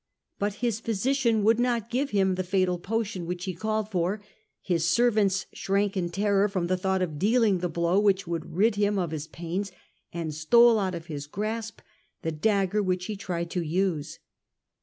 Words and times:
But 0.39 0.55
his 0.65 0.79
physician 0.79 1.43
would 1.43 1.59
not 1.59 1.91
give 1.91 2.09
him 2.09 2.33
the 2.33 2.43
fatal 2.43 2.79
potion 2.79 3.27
which 3.27 3.45
he 3.45 3.53
called 3.53 3.91
for; 3.91 4.19
his 4.59 4.89
servants 4.89 5.45
shrank 5.53 5.95
in 5.95 6.09
terror 6.09 6.47
from 6.47 6.65
the 6.65 6.75
thought 6.75 7.03
of 7.03 7.19
dealing 7.19 7.59
the 7.59 7.69
blow 7.69 7.99
which 7.99 8.25
would 8.25 8.55
rid 8.55 8.77
him 8.77 8.97
of 8.97 9.11
his 9.11 9.27
pains, 9.27 9.71
and 10.11 10.33
stole 10.33 10.79
out 10.79 10.95
of 10.95 11.05
his 11.05 11.27
grasp 11.27 11.81
the 12.23 12.31
dagger 12.31 12.81
which 12.81 13.05
he 13.05 13.15
tried 13.15 13.51
to 13.51 13.61
use. 13.61 14.17